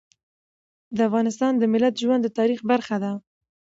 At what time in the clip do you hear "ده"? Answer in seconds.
3.03-3.11